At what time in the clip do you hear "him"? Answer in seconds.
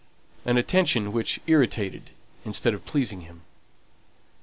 3.21-3.41